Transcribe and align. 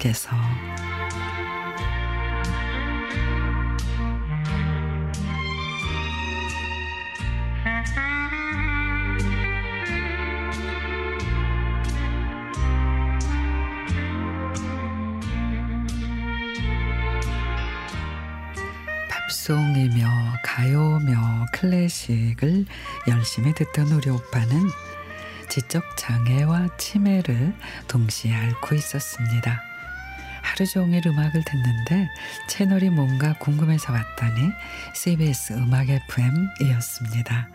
속에서. 0.00 0.30
팝송이며 19.08 20.08
가요며 20.42 21.46
클래식을 21.52 22.66
열심히 23.08 23.54
듣던 23.54 23.88
우리 23.92 24.10
오빠는 24.10 24.89
지적 25.50 25.96
장애와 25.96 26.76
치매를 26.78 27.54
동시에 27.88 28.34
앓고 28.34 28.74
있었습니다. 28.76 29.60
하루 30.42 30.66
종일 30.66 31.06
음악을 31.06 31.42
듣는데 31.44 32.08
채널이 32.48 32.90
뭔가 32.90 33.34
궁금해서 33.34 33.92
왔더니 33.92 34.50
CBS 34.94 35.54
음악 35.54 35.88
FM이었습니다. 35.90 37.48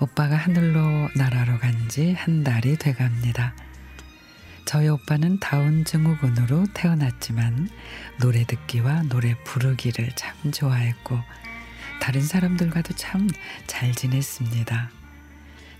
오빠가 0.00 0.36
하늘로 0.36 1.08
날아러 1.14 1.58
간 1.58 1.88
지 1.88 2.12
한 2.14 2.44
달이 2.44 2.76
돼갑니다. 2.78 3.54
저희 4.64 4.88
오빠는 4.88 5.38
다운 5.40 5.84
증후군으로 5.84 6.66
태어났지만 6.74 7.68
노래 8.20 8.44
듣기와 8.44 9.02
노래 9.04 9.34
부르기를 9.44 10.10
참 10.16 10.50
좋아했고 10.52 11.18
다른 12.00 12.20
사람들과도 12.22 12.94
참 12.94 13.28
잘 13.66 13.92
지냈습니다. 13.92 14.90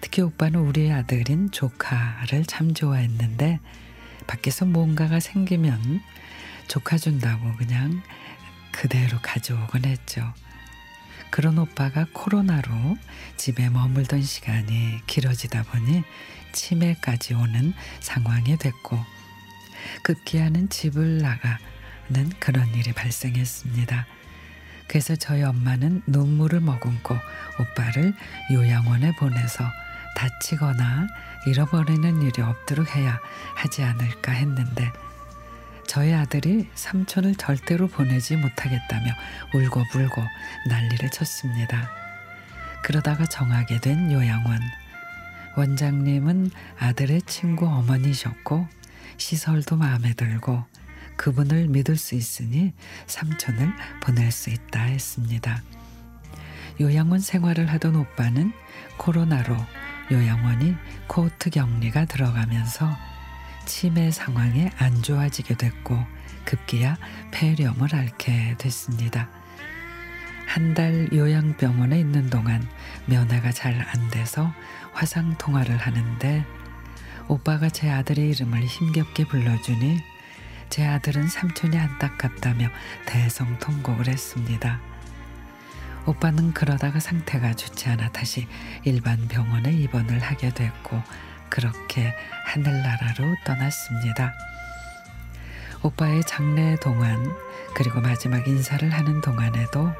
특히 0.01 0.23
오빠는 0.23 0.61
우리 0.61 0.91
아들인 0.91 1.51
조카를 1.51 2.45
참 2.47 2.75
좋아했는데 2.75 3.61
밖에서 4.27 4.65
뭔가가 4.65 5.21
생기면 5.21 6.03
조카 6.69 6.99
준다고 6.99 7.55
그냥 7.57 8.03
그대로 8.73 9.19
가져오곤 9.23 9.85
했죠. 9.85 10.33
그런 11.31 11.59
오빠가 11.59 12.07
코로나로 12.13 12.97
집에 13.37 13.69
머물던 13.69 14.23
시간이 14.23 15.01
길어지다 15.07 15.65
보니 15.65 16.03
치매까지 16.53 17.35
오는 17.35 17.75
상황이 18.01 18.57
됐고 18.57 18.99
급기야는 20.03 20.69
집을 20.69 21.19
나가는 21.19 22.31
그런 22.39 22.75
일이 22.75 22.93
발생했습니다. 22.93 24.07
그래서 24.89 25.17
저희 25.17 25.43
엄마는 25.43 26.03
눈물을 26.07 26.61
머금고 26.61 27.17
오빠를 27.61 28.15
요양원에 28.53 29.13
보내서 29.17 29.65
다치거나 30.17 31.09
잃어버리는 31.47 32.23
일이 32.23 32.43
없도록 32.43 32.95
해야 32.97 33.21
하지 33.55 33.83
않을까 33.83 34.33
했는데 34.33 34.91
저희 35.87 36.13
아들이 36.13 36.69
삼촌을 36.75 37.37
절대로 37.37 37.87
보내지 37.87 38.37
못하겠다며 38.37 39.13
울고불고 39.55 40.23
난리를 40.69 41.11
쳤습니다. 41.11 41.89
그러다가 42.83 43.27
정하게 43.27 43.81
된 43.81 44.11
요양원. 44.11 44.61
원장님은 45.57 46.51
아들의 46.79 47.23
친구 47.23 47.67
어머니셨고 47.67 48.69
시설도 49.17 49.77
마음에 49.77 50.13
들고 50.13 50.65
그분을 51.17 51.69
믿을 51.69 51.97
수 51.97 52.15
있으니 52.15 52.73
삼촌을 53.07 53.73
보낼 54.01 54.31
수 54.31 54.51
있다 54.51 54.83
했습니다. 54.83 55.63
요양원 56.81 57.21
생활을 57.21 57.67
하던 57.73 57.97
오빠는 57.97 58.53
코로나로 58.99 59.57
요양원이 60.13 60.75
코트 61.07 61.51
격리가 61.51 62.05
들어가면서 62.05 62.97
치매 63.65 64.11
상황이 64.11 64.69
안 64.79 65.03
좋아지게 65.03 65.57
됐고 65.57 65.99
급기야 66.45 66.97
폐렴을 67.33 67.95
앓게 67.95 68.57
됐습니다. 68.59 69.29
한 70.47 70.75
달 70.75 71.09
요양병원에 71.13 71.99
있는 71.99 72.31
동안 72.31 72.67
면회가 73.07 73.51
잘 73.53 73.75
안 73.75 74.11
돼서 74.11 74.53
화상 74.93 75.37
통화를 75.39 75.77
하는데 75.77 76.45
오빠가 77.29 77.69
제 77.69 77.91
아들의 77.91 78.31
이름을 78.31 78.65
힘겹게 78.65 79.27
불러주니 79.27 79.99
제 80.77 80.87
아들은 80.87 81.27
삼촌이 81.29 81.79
안타깝다며 81.79 82.69
대성통곡을 83.07 84.09
했습니다. 84.09 84.79
오빠는 86.05 86.53
그러다가 86.53 87.01
상태가 87.01 87.55
좋지 87.55 87.89
않아 87.89 88.13
다시 88.13 88.47
일반 88.85 89.27
병원에 89.27 89.73
입원을 89.73 90.19
하게 90.19 90.51
됐고 90.51 91.03
그렇게 91.49 92.15
하늘나라로 92.45 93.37
떠났습니다. 93.47 94.35
오빠의 95.81 96.23
장례 96.25 96.77
동안 96.77 97.35
그리고 97.75 98.03
마지막 98.03 98.47
인사를 98.47 98.87
하는 98.91 99.23
동안에도 99.23 99.95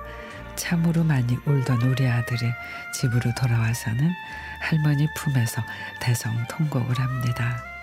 참으로 0.57 1.05
많이 1.05 1.39
울던 1.47 1.81
우리 1.81 2.07
아들이 2.07 2.53
집으로 2.93 3.33
돌아와서는 3.35 4.13
할머니 4.61 5.09
품에서 5.17 5.63
대성통곡을 6.03 7.01
합니다. 7.01 7.76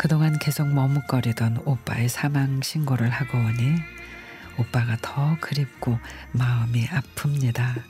그동안 0.00 0.38
계속 0.38 0.66
머뭇거리던 0.72 1.58
오빠의 1.66 2.08
사망 2.08 2.62
신고를 2.62 3.10
하고 3.10 3.36
오니 3.36 3.74
오빠가 4.56 4.96
더 5.02 5.36
그립고 5.42 5.98
마음이 6.32 6.86
아픕니다. 6.86 7.82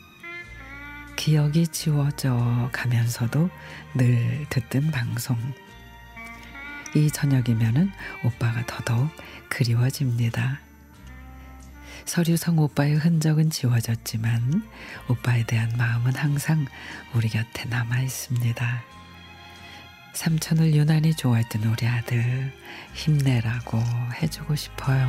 기억이 1.15 1.69
지워져 1.69 2.69
가면서도 2.73 3.49
늘 3.95 4.45
듣던 4.51 4.91
방송. 4.91 5.39
이 6.97 7.09
저녁이면은 7.13 7.93
오빠가 8.25 8.67
더더욱 8.67 9.09
그리워집니다. 9.49 10.59
서류상 12.07 12.59
오빠의 12.59 12.97
흔적은 12.97 13.51
지워졌지만 13.51 14.69
오빠에 15.07 15.45
대한 15.45 15.73
마음은 15.79 16.17
항상 16.17 16.67
우리 17.15 17.29
곁에 17.29 17.67
남아 17.67 18.01
있습니다. 18.01 19.00
삼촌을 20.13 20.75
유난히 20.75 21.15
좋아했던 21.15 21.65
우리 21.65 21.87
아들 21.87 22.53
힘내라고 22.95 23.79
해주고 24.21 24.55
싶어요. 24.55 25.07